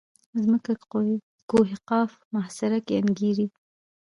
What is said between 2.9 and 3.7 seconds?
انګېري.